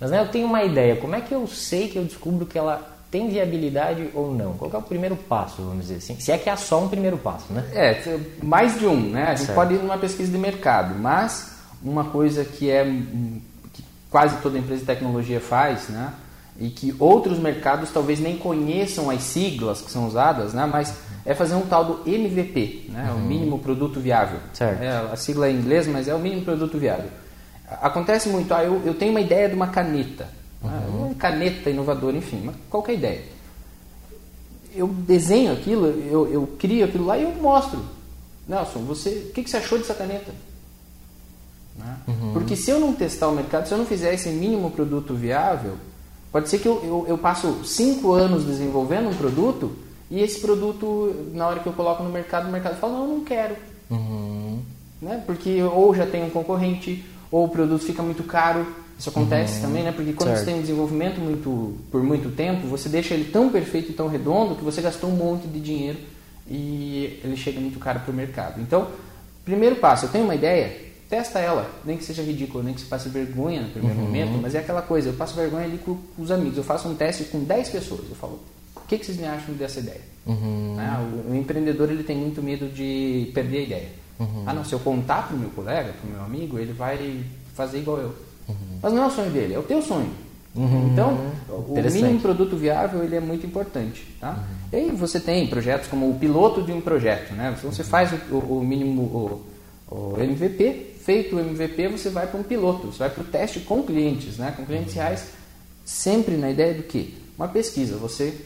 Mas 0.00 0.10
né, 0.10 0.18
eu 0.18 0.26
tenho 0.26 0.48
uma 0.48 0.64
ideia. 0.64 0.96
Como 0.96 1.14
é 1.14 1.20
que 1.20 1.32
eu 1.32 1.46
sei 1.46 1.86
que 1.86 1.96
eu 1.96 2.02
descubro 2.02 2.44
que 2.44 2.58
ela 2.58 2.91
tem 3.12 3.28
viabilidade 3.28 4.08
ou 4.14 4.34
não? 4.34 4.54
Qual 4.54 4.70
é 4.72 4.76
o 4.78 4.82
primeiro 4.82 5.14
passo, 5.14 5.60
vamos 5.60 5.82
dizer 5.82 5.96
assim? 5.96 6.18
Se 6.18 6.32
é 6.32 6.38
que 6.38 6.48
há 6.48 6.56
só 6.56 6.82
um 6.82 6.88
primeiro 6.88 7.18
passo, 7.18 7.52
né? 7.52 7.62
É, 7.74 8.18
mais 8.42 8.78
de 8.78 8.86
um, 8.86 9.10
né? 9.10 9.24
A 9.24 9.34
gente 9.34 9.44
certo. 9.44 9.54
pode 9.54 9.74
ir 9.74 9.78
numa 9.78 9.98
pesquisa 9.98 10.32
de 10.32 10.38
mercado, 10.38 10.98
mas 10.98 11.52
uma 11.82 12.04
coisa 12.04 12.42
que 12.42 12.70
é 12.70 12.84
que 13.74 13.84
quase 14.10 14.38
toda 14.38 14.58
empresa 14.58 14.80
de 14.80 14.86
tecnologia 14.86 15.40
faz, 15.40 15.90
né? 15.90 16.14
E 16.58 16.70
que 16.70 16.94
outros 16.98 17.38
mercados 17.38 17.90
talvez 17.90 18.18
nem 18.18 18.38
conheçam 18.38 19.10
as 19.10 19.22
siglas 19.22 19.82
que 19.82 19.90
são 19.90 20.06
usadas, 20.06 20.54
né? 20.54 20.64
Mas 20.64 20.94
é 21.26 21.34
fazer 21.34 21.54
um 21.54 21.66
tal 21.66 21.84
do 21.84 22.10
MVP, 22.10 22.86
né? 22.88 23.10
Uhum. 23.10 23.18
O 23.18 23.20
mínimo 23.20 23.58
produto 23.58 24.00
viável. 24.00 24.38
Certo. 24.54 24.82
É, 24.82 25.12
a 25.12 25.16
sigla 25.16 25.48
é 25.48 25.50
em 25.50 25.56
inglês, 25.56 25.86
mas 25.86 26.08
é 26.08 26.14
o 26.14 26.18
mínimo 26.18 26.42
produto 26.42 26.78
viável. 26.78 27.10
Acontece 27.82 28.30
muito, 28.30 28.54
ah, 28.54 28.64
eu, 28.64 28.80
eu 28.86 28.94
tenho 28.94 29.10
uma 29.10 29.20
ideia 29.20 29.50
de 29.50 29.54
uma 29.54 29.66
caneta. 29.66 30.26
Uhum. 30.62 31.01
Caneta 31.14 31.70
inovadora, 31.70 32.16
enfim, 32.16 32.50
qualquer 32.68 32.94
ideia. 32.94 33.22
Eu 34.74 34.88
desenho 34.88 35.52
aquilo, 35.52 35.86
eu, 35.86 36.32
eu 36.32 36.46
crio 36.58 36.84
aquilo 36.84 37.06
lá 37.06 37.18
e 37.18 37.22
eu 37.24 37.32
mostro. 37.34 37.80
Nelson, 38.48 38.80
você, 38.80 39.10
o 39.28 39.32
que, 39.32 39.42
que 39.42 39.50
você 39.50 39.58
achou 39.58 39.78
dessa 39.78 39.94
caneta? 39.94 40.32
Né? 41.76 41.96
Uhum. 42.08 42.32
Porque 42.32 42.56
se 42.56 42.70
eu 42.70 42.80
não 42.80 42.92
testar 42.92 43.28
o 43.28 43.34
mercado, 43.34 43.66
se 43.66 43.72
eu 43.72 43.78
não 43.78 43.86
fizer 43.86 44.14
esse 44.14 44.28
mínimo 44.30 44.70
produto 44.70 45.14
viável, 45.14 45.76
pode 46.30 46.48
ser 46.48 46.58
que 46.58 46.66
eu, 46.66 46.82
eu, 46.84 47.04
eu 47.08 47.18
passo 47.18 47.64
cinco 47.64 48.12
anos 48.12 48.44
desenvolvendo 48.44 49.08
um 49.08 49.14
produto 49.14 49.72
e 50.10 50.20
esse 50.20 50.40
produto, 50.40 51.14
na 51.32 51.46
hora 51.48 51.60
que 51.60 51.66
eu 51.66 51.72
coloco 51.72 52.02
no 52.02 52.10
mercado, 52.10 52.48
o 52.48 52.52
mercado 52.52 52.78
fala, 52.78 52.92
não, 52.92 53.02
eu 53.02 53.08
não 53.08 53.24
quero. 53.24 53.56
Uhum. 53.90 54.60
Né? 55.00 55.22
Porque 55.24 55.62
ou 55.62 55.94
já 55.94 56.06
tem 56.06 56.22
um 56.22 56.30
concorrente, 56.30 57.04
ou 57.30 57.46
o 57.46 57.48
produto 57.48 57.82
fica 57.82 58.02
muito 58.02 58.22
caro, 58.22 58.66
isso 59.02 59.10
acontece 59.10 59.56
uhum. 59.56 59.62
também, 59.62 59.82
né? 59.82 59.90
Porque 59.90 60.12
quando 60.12 60.28
certo. 60.28 60.38
você 60.38 60.44
tem 60.44 60.54
um 60.54 60.60
desenvolvimento 60.60 61.20
muito, 61.20 61.76
por 61.90 62.00
muito 62.04 62.30
tempo, 62.30 62.68
você 62.68 62.88
deixa 62.88 63.14
ele 63.14 63.32
tão 63.32 63.50
perfeito 63.50 63.90
e 63.90 63.94
tão 63.94 64.06
redondo 64.06 64.54
que 64.54 64.62
você 64.62 64.80
gastou 64.80 65.10
um 65.10 65.16
monte 65.16 65.48
de 65.48 65.58
dinheiro 65.58 65.98
e 66.48 67.18
ele 67.24 67.36
chega 67.36 67.58
muito 67.58 67.80
caro 67.80 67.98
para 67.98 68.12
o 68.12 68.14
mercado. 68.14 68.60
Então, 68.60 68.86
primeiro 69.44 69.74
passo, 69.74 70.04
eu 70.04 70.08
tenho 70.08 70.22
uma 70.22 70.36
ideia, 70.36 70.72
testa 71.10 71.40
ela, 71.40 71.68
nem 71.84 71.96
que 71.96 72.04
seja 72.04 72.22
ridículo, 72.22 72.62
nem 72.62 72.74
que 72.74 72.80
você 72.80 72.86
passe 72.86 73.08
vergonha 73.08 73.62
no 73.62 73.70
primeiro 73.70 73.98
uhum. 73.98 74.04
momento, 74.04 74.38
mas 74.40 74.54
é 74.54 74.60
aquela 74.60 74.82
coisa, 74.82 75.08
eu 75.08 75.14
passo 75.14 75.34
vergonha 75.34 75.64
ali 75.64 75.78
com, 75.78 75.96
com, 75.96 76.22
os 76.22 76.30
amigos, 76.30 76.56
eu 76.56 76.62
faço 76.62 76.88
um 76.88 76.94
teste 76.94 77.24
com 77.24 77.42
10 77.42 77.70
pessoas, 77.70 78.08
eu 78.08 78.14
falo, 78.14 78.38
o 78.76 78.86
que, 78.86 78.98
que 78.98 79.04
vocês 79.04 79.18
me 79.18 79.26
acham 79.26 79.52
dessa 79.56 79.80
ideia? 79.80 80.00
Uhum. 80.24 80.76
Ah, 80.78 81.04
o, 81.26 81.32
o, 81.32 81.34
empreendedor 81.34 81.90
ele 81.90 82.04
tem 82.04 82.16
muito 82.16 82.40
medo 82.40 82.68
de 82.68 83.32
perder 83.34 83.58
a 83.58 83.62
ideia. 83.62 83.88
Uhum. 84.20 84.44
Ah 84.46 84.54
não, 84.54 84.64
se 84.64 84.72
eu 84.72 84.78
contar 84.78 85.26
para 85.26 85.34
o 85.34 85.40
meu 85.40 85.50
colega, 85.50 85.92
para 85.92 86.08
o 86.08 86.12
meu 86.12 86.24
amigo, 86.24 86.56
ele 86.56 86.72
vai 86.72 87.24
fazer 87.52 87.78
igual 87.78 87.98
eu. 87.98 88.31
Uhum. 88.48 88.78
Mas 88.82 88.92
não 88.92 89.04
é 89.04 89.06
o 89.06 89.10
sonho 89.10 89.30
dele, 89.30 89.54
é 89.54 89.58
o 89.58 89.62
teu 89.62 89.80
sonho. 89.82 90.10
Uhum. 90.54 90.90
Então, 90.92 91.18
o 91.48 91.74
mínimo 91.74 92.20
produto 92.20 92.56
viável 92.56 93.02
ele 93.02 93.16
é 93.16 93.20
muito 93.20 93.46
importante. 93.46 94.06
Tá? 94.20 94.30
Uhum. 94.30 94.68
E 94.72 94.76
aí 94.76 94.90
você 94.90 95.18
tem 95.18 95.46
projetos 95.46 95.88
como 95.88 96.10
o 96.10 96.18
piloto 96.18 96.62
de 96.62 96.72
um 96.72 96.80
projeto. 96.80 97.32
Né? 97.32 97.56
Você 97.62 97.82
faz 97.82 98.12
o, 98.30 98.36
o 98.36 98.62
mínimo, 98.62 99.02
o, 99.02 99.46
o, 99.90 100.20
MVP, 100.20 100.96
feito 101.02 101.36
o 101.36 101.40
MVP, 101.40 101.88
você 101.88 102.10
vai 102.10 102.26
para 102.26 102.38
um 102.38 102.42
piloto, 102.42 102.88
você 102.88 102.98
vai 102.98 103.10
para 103.10 103.22
o 103.22 103.26
teste 103.26 103.60
com 103.60 103.82
clientes, 103.82 104.36
né? 104.36 104.52
com 104.56 104.64
clientes 104.66 104.94
reais, 104.94 105.28
sempre 105.84 106.36
na 106.36 106.50
ideia 106.50 106.74
do 106.74 106.82
que? 106.82 107.16
Uma 107.36 107.48
pesquisa, 107.48 107.96
você 107.96 108.38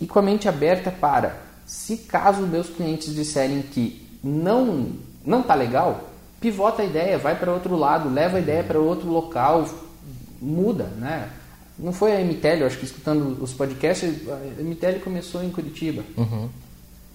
ir 0.00 0.06
com 0.06 0.18
a 0.18 0.22
mente 0.22 0.48
aberta 0.48 0.90
para, 0.90 1.36
se 1.64 1.96
caso 1.96 2.42
meus 2.42 2.68
clientes 2.68 3.14
disserem 3.14 3.62
que 3.62 4.06
não 4.22 4.92
não 5.24 5.40
está 5.40 5.54
legal, 5.54 6.11
pivota 6.42 6.82
a 6.82 6.84
ideia, 6.84 7.16
vai 7.16 7.38
para 7.38 7.52
outro 7.52 7.76
lado, 7.76 8.12
leva 8.12 8.36
a 8.36 8.40
ideia 8.40 8.64
para 8.64 8.78
outro 8.78 9.08
local, 9.08 9.66
muda, 10.40 10.88
né? 10.98 11.30
Não 11.78 11.92
foi 11.92 12.14
a 12.14 12.20
MTL, 12.20 12.64
acho 12.66 12.78
que 12.78 12.84
escutando 12.84 13.42
os 13.42 13.54
podcasts, 13.54 14.12
a 14.28 14.62
MTL 14.62 14.98
começou 15.02 15.42
em 15.42 15.50
Curitiba. 15.50 16.02
Uhum. 16.16 16.48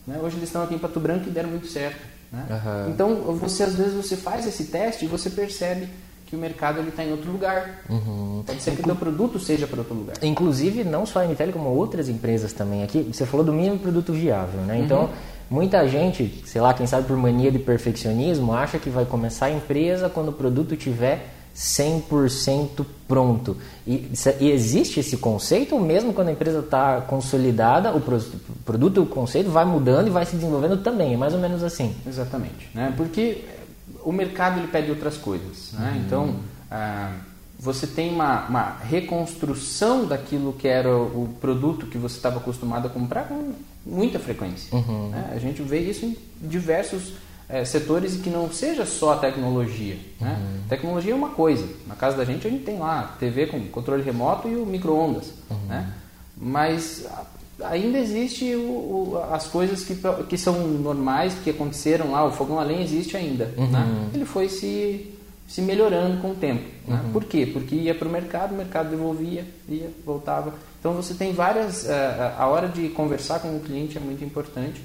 Né? 0.08 0.18
Hoje 0.24 0.38
eles 0.38 0.50
estão 0.50 0.64
aqui 0.64 0.74
em 0.74 0.80
Pato 0.80 1.00
Branco 1.00 1.28
e 1.28 1.32
deram 1.32 1.50
muito 1.50 1.68
certo. 1.68 2.00
Né? 2.32 2.46
Uhum. 2.50 2.90
Então, 2.90 3.16
você 3.36 3.64
às 3.64 3.76
vezes 3.76 3.94
você 3.94 4.16
faz 4.16 4.48
esse 4.48 4.66
teste 4.66 5.06
e 5.06 5.08
você 5.08 5.30
percebe 5.30 5.88
que 6.26 6.36
o 6.36 6.40
mercado 6.40 6.82
está 6.82 7.04
em 7.04 7.12
outro 7.12 7.32
lugar. 7.32 7.82
Uhum. 7.90 8.44
Pode 8.46 8.62
ser 8.62 8.76
que 8.76 8.82
o 8.82 8.86
seu 8.86 8.96
produto 8.96 9.40
seja 9.40 9.68
para 9.68 9.80
outro 9.80 9.94
lugar. 9.94 10.16
Inclusive, 10.22 10.84
não 10.84 11.06
só 11.06 11.22
a 11.22 11.26
MTL, 11.26 11.52
como 11.54 11.70
outras 11.70 12.10
empresas 12.10 12.52
também 12.52 12.84
aqui. 12.84 13.02
Você 13.14 13.26
falou 13.26 13.46
do 13.46 13.54
mínimo 13.54 13.80
produto 13.80 14.12
viável, 14.12 14.62
né? 14.62 14.80
Então, 14.80 15.04
uhum. 15.04 15.10
Muita 15.50 15.88
gente, 15.88 16.44
sei 16.46 16.62
lá, 16.62 16.74
quem 16.74 16.86
sabe 16.86 17.08
por 17.08 17.16
mania 17.16 17.52
de 17.52 17.60
perfeccionismo, 17.60 18.54
acha 18.54 18.78
que 18.78 18.90
vai 18.90 19.06
começar 19.06 19.48
a 19.48 19.52
empresa 19.52 20.10
quando 20.10 20.30
o 20.30 20.34
produto 20.34 20.76
tiver 20.76 21.34
100% 21.58 22.86
pronto. 23.08 23.58
E, 23.86 24.12
e, 24.40 24.52
existe 24.52 25.00
esse 25.00 25.18
conceito, 25.18 25.74
ou 25.74 25.82
mesmo 25.82 26.14
quando 26.14 26.28
a 26.28 26.32
empresa 26.32 26.60
está 26.60 27.02
consolidada, 27.02 27.92
o 27.96 28.02
produto, 28.64 29.02
o 29.02 29.06
conceito 29.08 29.50
vai 29.50 29.66
mudando 29.66 30.08
e 30.08 30.12
vai 30.12 30.26
se 30.26 30.36
desenvolvendo 30.36 30.78
também, 30.78 31.16
é 31.16 31.18
mais 31.18 31.34
ou 31.34 31.40
menos 31.40 31.64
assim. 31.64 31.96
Exatamente, 32.06 32.70
né? 32.76 32.94
porque 32.96 33.44
o 34.04 34.12
mercado 34.12 34.60
ele 34.60 34.68
pede 34.68 34.92
outras 34.92 35.18
coisas. 35.18 35.74
Né? 35.74 35.94
Uhum. 35.94 36.02
Então, 36.06 36.36
ah, 36.70 37.14
você 37.60 37.88
tem 37.88 38.14
uma, 38.14 38.46
uma, 38.48 38.78
reconstrução 38.84 40.06
daquilo 40.06 40.54
que 40.54 40.68
era 40.68 40.96
o 40.96 41.30
produto 41.42 41.88
que 41.88 41.98
você 41.98 42.18
estava 42.18 42.38
acostumado 42.38 42.88
a 42.88 42.90
comprar 42.90 43.28
com 43.28 43.54
muita 43.86 44.20
frequência. 44.20 44.76
Uhum. 44.78 45.10
Né? 45.10 45.32
A 45.34 45.40
gente 45.40 45.62
vê 45.64 45.80
isso 45.80 46.06
em 46.06 46.16
diversos 46.40 47.14
é, 47.50 47.66
setores 47.66 48.16
e 48.16 48.20
que 48.20 48.30
não 48.30 48.52
seja 48.52 48.86
só 48.86 49.14
a 49.14 49.18
tecnologia. 49.18 49.98
Né? 50.20 50.38
Uhum. 50.40 50.68
Tecnologia 50.70 51.14
é 51.14 51.16
uma 51.16 51.30
coisa. 51.30 51.68
Na 51.88 51.96
casa 51.96 52.16
da 52.18 52.26
gente 52.26 52.46
a 52.46 52.50
gente 52.50 52.64
tem 52.64 52.78
lá 52.78 53.16
TV 53.20 53.48
com 53.48 53.60
controle 53.68 54.04
remoto 54.04 54.48
e 54.48 54.56
o 54.56 54.66
micro-ondas. 54.66 55.34
Uhum. 55.50 55.58
Né? 55.68 55.94
Mas 56.36 57.08
ainda 57.64 57.98
existe 57.98 58.54
o, 58.56 58.60
o, 58.60 59.24
as 59.32 59.48
coisas 59.48 59.84
que, 59.84 59.98
que 60.30 60.38
são 60.38 60.68
normais, 60.68 61.34
que 61.44 61.50
aconteceram 61.50 62.12
lá, 62.12 62.24
o 62.24 62.32
fogão 62.32 62.60
a 62.60 62.64
lenha 62.64 62.84
existe 62.84 63.18
ainda. 63.18 63.52
Uhum. 63.58 63.68
Né? 63.68 64.10
Ele 64.14 64.26
foi 64.26 64.48
se, 64.48 65.17
se 65.48 65.62
melhorando 65.62 66.22
com 66.22 66.32
o 66.32 66.36
tempo. 66.36 66.70
Né? 66.86 67.00
Uhum. 67.06 67.12
Por 67.14 67.24
quê? 67.24 67.46
Porque 67.46 67.76
ia 67.76 67.96
para 67.96 68.08
o 68.08 68.12
mercado, 68.12 68.54
o 68.54 68.58
mercado 68.58 68.90
devolvia, 68.90 69.46
ia, 69.68 69.90
voltava. 70.06 70.54
Então 70.80 70.94
você 70.94 71.14
tem 71.14 71.34
várias. 71.34 71.90
A, 71.90 71.94
eh, 71.94 72.34
a 72.38 72.48
hora 72.48 72.68
de 72.68 72.90
conversar 72.90 73.40
com 73.40 73.56
o 73.56 73.60
cliente 73.62 73.98
é 73.98 74.02
muito 74.02 74.24
importante 74.24 74.82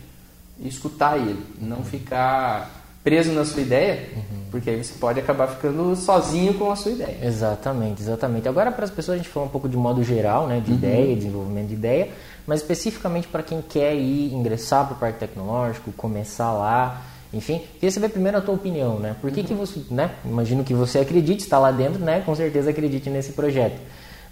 escutar 0.61 1.19
ele, 1.19 1.45
não 1.61 1.83
ficar 1.83 2.83
preso 3.03 3.33
na 3.33 3.45
sua 3.45 3.63
ideia, 3.63 4.11
uhum. 4.15 4.45
porque 4.51 4.71
aí 4.71 4.83
você 4.83 4.95
pode 4.95 5.19
acabar 5.19 5.49
ficando 5.49 5.97
sozinho 5.97 6.55
com 6.55 6.71
a 6.71 6.77
sua 6.77 6.93
ideia. 6.93 7.19
Exatamente, 7.21 8.01
exatamente. 8.01 8.49
Agora 8.49 8.71
para 8.71 8.85
as 8.85 8.91
pessoas 8.91 9.17
a 9.17 9.19
gente 9.19 9.29
falou 9.29 9.49
um 9.49 9.51
pouco 9.53 9.69
de 9.69 9.77
modo 9.77 10.05
geral, 10.05 10.47
né, 10.47 10.61
de 10.61 10.71
uhum. 10.71 10.77
ideia, 10.77 11.17
desenvolvimento 11.17 11.69
de 11.69 11.75
ideia, 11.75 12.11
mas 12.47 12.61
especificamente 12.61 13.27
para 13.27 13.43
quem 13.43 13.61
quer 13.61 13.95
ir 13.97 14.33
ingressar 14.33 14.87
para 14.87 14.95
o 14.95 14.99
parque 14.99 15.19
tecnológico, 15.19 15.91
começar 15.93 16.53
lá, 16.53 17.03
enfim, 17.33 17.63
queria 17.75 17.91
saber 17.91 18.11
primeiro 18.11 18.39
a 18.39 18.41
tua 18.41 18.55
opinião, 18.55 18.99
né? 18.99 19.17
Por 19.21 19.31
que, 19.31 19.41
uhum. 19.41 19.47
que 19.47 19.55
você, 19.55 19.81
né? 19.91 20.11
Imagino 20.25 20.63
que 20.63 20.75
você 20.75 20.99
acredite, 20.99 21.43
está 21.43 21.59
lá 21.59 21.71
dentro, 21.71 22.05
né? 22.05 22.21
Com 22.21 22.35
certeza 22.35 22.71
acredite 22.71 23.09
nesse 23.09 23.33
projeto. 23.33 23.81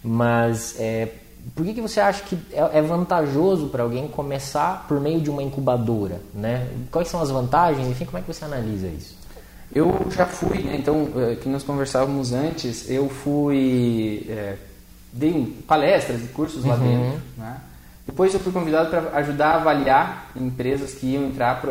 Mas 0.05 0.77
é, 0.79 1.09
por 1.55 1.65
que, 1.65 1.75
que 1.75 1.81
você 1.81 2.01
acha 2.01 2.23
que 2.23 2.39
é, 2.53 2.79
é 2.79 2.83
vantajoso 2.83 3.69
para 3.69 3.83
alguém 3.83 4.07
começar 4.09 4.87
por 4.87 5.01
meio 5.01 5.21
de 5.21 5.31
uma 5.31 5.43
incubadora? 5.43 6.21
Né? 6.35 6.69
Quais 6.91 7.09
são 7.09 7.21
as 7.21 7.31
vantagens? 7.31 7.89
Enfim, 7.89 8.05
como 8.05 8.19
é 8.19 8.21
que 8.21 8.33
você 8.33 8.45
analisa 8.45 8.87
isso? 8.87 9.19
Eu 9.75 10.07
já 10.11 10.27
fui, 10.27 10.59
né? 10.63 10.77
então, 10.77 11.09
é, 11.17 11.37
que 11.37 11.49
nós 11.49 11.63
conversávamos 11.63 12.33
antes, 12.33 12.91
eu 12.91 13.09
fui, 13.09 14.27
é, 14.29 14.57
dei 15.13 15.57
palestras 15.67 16.23
e 16.23 16.27
cursos 16.29 16.65
lá 16.65 16.75
uhum. 16.75 16.81
dentro. 16.81 17.23
Né? 17.37 17.57
Depois 18.07 18.35
eu 18.35 18.41
fui 18.41 18.53
convidado 18.53 18.91
para 18.91 19.17
ajudar 19.19 19.51
a 19.51 19.57
avaliar 19.57 20.31
empresas 20.35 20.95
que 20.95 21.07
iam 21.07 21.27
entrar, 21.27 21.63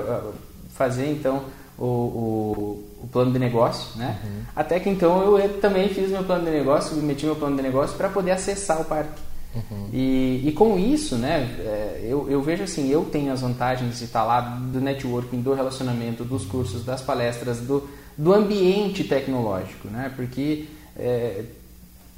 fazer 0.79 1.11
então 1.11 1.43
o, 1.77 1.85
o, 1.85 2.83
o, 3.03 3.07
plano 3.11 3.33
de 3.33 3.37
negócio, 3.37 3.97
né? 3.97 4.17
Uhum. 4.23 4.41
Até 4.55 4.79
que 4.79 4.89
então 4.89 5.37
eu 5.37 5.59
também 5.59 5.89
fiz 5.89 6.09
meu 6.09 6.23
plano 6.23 6.45
de 6.45 6.51
negócio, 6.51 6.95
submeti 6.95 7.25
meu 7.25 7.35
plano 7.35 7.57
de 7.57 7.61
negócio 7.61 7.97
para 7.97 8.07
poder 8.07 8.31
acessar 8.31 8.79
o 8.79 8.85
parque. 8.85 9.21
Uhum. 9.53 9.89
E, 9.91 10.47
e 10.47 10.51
com 10.53 10.79
isso, 10.79 11.17
né, 11.17 11.53
é, 11.59 12.01
eu, 12.03 12.29
eu 12.29 12.41
vejo 12.41 12.63
assim, 12.63 12.89
eu 12.89 13.03
tenho 13.05 13.33
as 13.33 13.41
vantagens 13.41 13.97
de 13.97 14.05
estar 14.05 14.23
lá 14.23 14.39
do 14.39 14.79
networking, 14.79 15.41
do 15.41 15.53
relacionamento, 15.53 16.23
dos 16.23 16.45
cursos, 16.45 16.85
das 16.85 17.01
palestras, 17.01 17.59
do, 17.59 17.89
do 18.17 18.33
ambiente 18.33 19.03
tecnológico, 19.03 19.89
né? 19.89 20.13
Porque 20.15 20.67
é, 20.95 21.43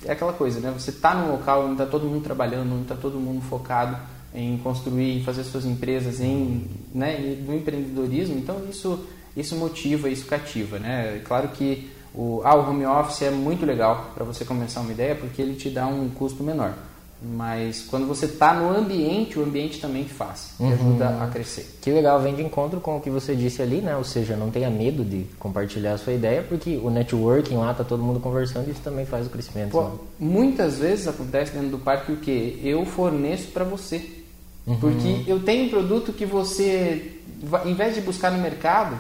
é 0.05 0.11
aquela 0.11 0.33
coisa, 0.33 0.59
né? 0.59 0.71
Você 0.77 0.91
está 0.91 1.15
num 1.15 1.31
local 1.31 1.63
onde 1.63 1.73
está 1.73 1.85
todo 1.87 2.05
mundo 2.05 2.23
trabalhando, 2.23 2.73
onde 2.73 2.83
está 2.83 2.95
todo 2.95 3.19
mundo 3.19 3.41
focado 3.41 3.97
em 4.33 4.57
construir, 4.57 5.17
em 5.17 5.23
fazer 5.23 5.43
suas 5.43 5.65
empresas, 5.65 6.21
em, 6.21 6.67
né, 6.93 7.37
no 7.45 7.55
empreendedorismo, 7.55 8.37
então 8.37 8.61
isso, 8.69 9.05
isso 9.35 9.55
motiva, 9.55 10.09
isso 10.09 10.25
cativa, 10.25 10.79
né? 10.79 11.21
Claro 11.25 11.49
que 11.49 11.89
o, 12.13 12.41
ah, 12.43 12.55
o 12.55 12.69
home 12.69 12.85
office 12.85 13.23
é 13.23 13.31
muito 13.31 13.65
legal 13.65 14.11
para 14.13 14.23
você 14.23 14.43
começar 14.43 14.81
uma 14.81 14.91
ideia 14.91 15.15
porque 15.15 15.41
ele 15.41 15.55
te 15.55 15.69
dá 15.69 15.87
um 15.87 16.09
custo 16.09 16.43
menor. 16.43 16.73
Mas 17.23 17.83
quando 17.83 18.07
você 18.07 18.25
está 18.25 18.55
no 18.55 18.75
ambiente, 18.75 19.37
o 19.37 19.43
ambiente 19.43 19.79
também 19.79 20.05
faz, 20.05 20.53
uhum. 20.59 20.73
ajuda 20.73 21.23
a 21.23 21.27
crescer. 21.27 21.77
Que 21.79 21.91
legal, 21.91 22.19
vem 22.19 22.33
de 22.33 22.41
encontro 22.41 22.81
com 22.81 22.97
o 22.97 22.99
que 22.99 23.11
você 23.11 23.35
disse 23.35 23.61
ali, 23.61 23.79
né? 23.79 23.95
Ou 23.95 24.03
seja, 24.03 24.35
não 24.35 24.49
tenha 24.49 24.71
medo 24.71 25.05
de 25.05 25.27
compartilhar 25.37 25.93
a 25.93 25.97
sua 25.99 26.13
ideia, 26.13 26.41
porque 26.41 26.77
o 26.77 26.89
networking 26.89 27.57
lá 27.57 27.75
tá 27.75 27.83
todo 27.83 28.01
mundo 28.01 28.19
conversando 28.19 28.67
e 28.69 28.71
isso 28.71 28.81
também 28.81 29.05
faz 29.05 29.27
o 29.27 29.29
crescimento. 29.29 29.69
Pô, 29.69 29.83
né? 29.83 29.91
Muitas 30.19 30.79
vezes 30.79 31.07
acontece 31.07 31.51
dentro 31.53 31.69
do 31.69 31.77
parque 31.77 32.11
o 32.11 32.17
que 32.17 32.59
eu 32.63 32.83
forneço 32.87 33.49
para 33.49 33.63
você, 33.63 34.20
uhum. 34.65 34.79
porque 34.79 35.23
eu 35.27 35.39
tenho 35.41 35.65
um 35.65 35.69
produto 35.69 36.13
que 36.13 36.25
você, 36.25 37.19
em 37.65 37.73
vez 37.73 37.95
de 37.95 38.01
buscar 38.01 38.31
no 38.31 38.39
mercado, 38.39 38.97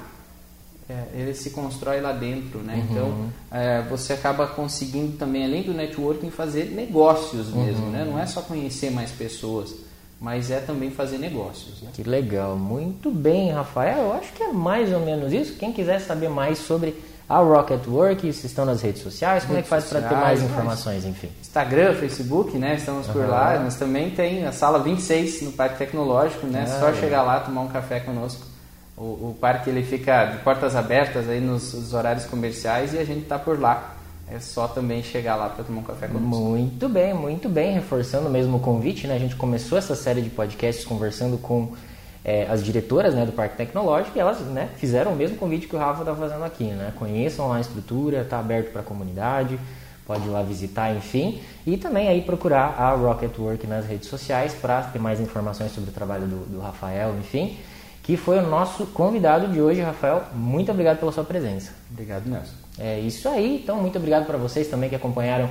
é, 0.89 1.21
ele 1.21 1.33
se 1.33 1.51
constrói 1.51 2.01
lá 2.01 2.11
dentro, 2.11 2.59
né? 2.59 2.75
Uhum. 2.75 2.81
Então 2.89 3.31
é, 3.51 3.81
você 3.83 4.13
acaba 4.13 4.47
conseguindo 4.47 5.17
também, 5.17 5.45
além 5.45 5.63
do 5.63 5.73
networking, 5.73 6.29
fazer 6.29 6.65
negócios 6.71 7.47
mesmo, 7.47 7.85
uhum. 7.85 7.91
né? 7.91 8.05
Não 8.05 8.19
é 8.19 8.25
só 8.25 8.41
conhecer 8.41 8.91
mais 8.91 9.11
pessoas, 9.11 9.73
mas 10.19 10.51
é 10.51 10.59
também 10.59 10.91
fazer 10.91 11.17
negócios. 11.17 11.81
Né? 11.81 11.89
Que 11.93 12.03
legal, 12.03 12.57
muito 12.57 13.09
bem, 13.09 13.51
Rafael. 13.51 13.99
Eu 13.99 14.13
acho 14.13 14.33
que 14.33 14.43
é 14.43 14.51
mais 14.51 14.91
ou 14.91 14.99
menos 14.99 15.31
isso. 15.31 15.55
Quem 15.55 15.71
quiser 15.71 15.99
saber 15.99 16.29
mais 16.29 16.59
sobre 16.59 16.95
a 17.35 17.39
Rocket 17.39 17.87
Work, 17.87 18.21
vocês 18.21 18.45
estão 18.45 18.65
nas 18.65 18.81
redes 18.81 19.01
sociais, 19.01 19.43
como 19.43 19.55
redes 19.55 19.71
é 19.71 19.77
que 19.77 19.81
faz 19.81 19.85
para 19.85 20.09
ter 20.09 20.15
mais 20.15 20.41
informações, 20.41 21.05
enfim? 21.05 21.29
Instagram, 21.41 21.95
Facebook, 21.95 22.57
né? 22.57 22.75
Estamos 22.75 23.07
por 23.07 23.27
lá. 23.27 23.59
Nós 23.59 23.75
também 23.75 24.11
tem 24.11 24.45
a 24.45 24.51
sala 24.51 24.79
26 24.79 25.41
no 25.43 25.51
Parque 25.51 25.77
Tecnológico, 25.77 26.47
né? 26.47 26.65
Ah, 26.67 26.79
Só 26.79 26.89
é. 26.89 26.93
chegar 26.93 27.23
lá, 27.23 27.39
tomar 27.39 27.61
um 27.61 27.69
café 27.69 27.99
conosco 27.99 28.51
o, 29.01 29.29
o 29.31 29.37
parque 29.39 29.69
ele 29.69 29.81
fica 29.81 30.25
de 30.25 30.37
portas 30.39 30.75
abertas 30.75 31.27
aí 31.27 31.41
nos, 31.41 31.73
nos 31.73 31.93
horários 31.93 32.25
comerciais 32.25 32.93
e 32.93 32.99
a 32.99 33.03
gente 33.03 33.23
está 33.23 33.39
por 33.39 33.59
lá. 33.59 33.95
É 34.31 34.39
só 34.39 34.67
também 34.67 35.03
chegar 35.03 35.35
lá 35.35 35.49
para 35.49 35.63
tomar 35.63 35.81
um 35.81 35.83
café 35.83 36.07
conosco. 36.07 36.41
Muito 36.41 36.87
bem, 36.87 37.13
muito 37.13 37.49
bem. 37.49 37.73
Reforçando 37.73 38.29
mesmo 38.29 38.57
o 38.57 38.59
convite, 38.59 39.07
né? 39.07 39.15
A 39.15 39.19
gente 39.19 39.35
começou 39.35 39.77
essa 39.77 39.95
série 39.95 40.21
de 40.21 40.29
podcasts 40.29 40.85
conversando 40.85 41.37
com 41.37 41.73
é, 42.23 42.45
as 42.49 42.63
diretoras 42.63 43.15
né, 43.15 43.25
do 43.25 43.31
Parque 43.31 43.57
Tecnológico 43.57 44.17
elas 44.17 44.39
né, 44.41 44.69
fizeram 44.77 45.13
o 45.13 45.15
mesmo 45.15 45.37
convite 45.37 45.67
que 45.67 45.75
o 45.75 45.79
Rafa 45.79 46.01
está 46.01 46.15
fazendo 46.15 46.43
aqui. 46.43 46.65
Né? 46.65 46.93
Conheçam 46.97 47.47
lá 47.47 47.57
a 47.57 47.61
estrutura, 47.61 48.21
está 48.21 48.39
aberto 48.39 48.71
para 48.71 48.81
a 48.81 48.83
comunidade, 48.83 49.59
pode 50.05 50.25
ir 50.25 50.29
lá 50.29 50.41
visitar, 50.41 50.95
enfim. 50.95 51.41
E 51.65 51.77
também 51.77 52.07
aí 52.07 52.21
procurar 52.21 52.75
a 52.77 52.91
Rocket 52.93 53.37
Work 53.37 53.65
nas 53.67 53.85
redes 53.85 54.07
sociais 54.07 54.53
para 54.53 54.81
ter 54.83 54.99
mais 54.99 55.19
informações 55.19 55.71
sobre 55.71 55.89
o 55.89 55.93
trabalho 55.93 56.27
do, 56.27 56.45
do 56.45 56.59
Rafael, 56.59 57.15
enfim 57.19 57.57
que 58.03 58.17
foi 58.17 58.39
o 58.39 58.47
nosso 58.47 58.87
convidado 58.87 59.47
de 59.47 59.61
hoje, 59.61 59.81
Rafael. 59.81 60.23
Muito 60.33 60.71
obrigado 60.71 60.99
pela 60.99 61.11
sua 61.11 61.23
presença. 61.23 61.71
Obrigado, 61.91 62.27
Nelson. 62.27 62.53
É 62.79 62.99
isso 62.99 63.29
aí. 63.29 63.61
Então, 63.61 63.77
muito 63.77 63.97
obrigado 63.97 64.25
para 64.25 64.37
vocês 64.37 64.67
também 64.67 64.89
que 64.89 64.95
acompanharam 64.95 65.49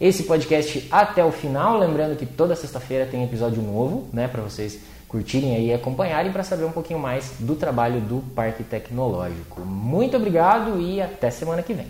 esse 0.00 0.22
podcast 0.24 0.88
até 0.90 1.24
o 1.24 1.30
final. 1.30 1.78
Lembrando 1.78 2.16
que 2.16 2.26
toda 2.26 2.56
sexta-feira 2.56 3.06
tem 3.06 3.22
episódio 3.22 3.62
novo, 3.62 4.08
né, 4.12 4.28
para 4.28 4.42
vocês 4.42 4.80
curtirem 5.08 5.54
aí 5.54 5.66
e 5.68 5.74
acompanharem 5.74 6.32
para 6.32 6.42
saber 6.42 6.64
um 6.64 6.72
pouquinho 6.72 6.98
mais 6.98 7.34
do 7.38 7.54
trabalho 7.54 8.00
do 8.00 8.22
Parque 8.34 8.62
Tecnológico. 8.62 9.60
Muito 9.60 10.16
obrigado 10.16 10.80
e 10.80 11.00
até 11.00 11.30
semana 11.30 11.62
que 11.62 11.72
vem. 11.72 11.86